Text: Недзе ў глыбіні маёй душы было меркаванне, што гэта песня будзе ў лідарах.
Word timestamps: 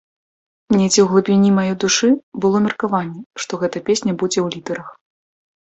Недзе 0.75 0.87
ў 0.87 1.05
глыбіні 1.11 1.49
маёй 1.57 1.75
душы 1.83 2.09
было 2.47 2.57
меркаванне, 2.65 3.21
што 3.45 3.53
гэта 3.67 3.77
песня 3.93 4.19
будзе 4.19 4.35
ў 4.41 4.47
лідарах. 4.59 4.89